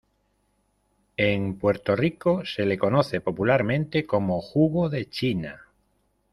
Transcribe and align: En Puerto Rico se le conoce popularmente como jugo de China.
En 1.17 1.59
Puerto 1.59 1.95
Rico 1.95 2.43
se 2.43 2.65
le 2.65 2.75
conoce 2.79 3.21
popularmente 3.21 4.07
como 4.07 4.41
jugo 4.41 4.89
de 4.89 5.07
China. 5.07 5.67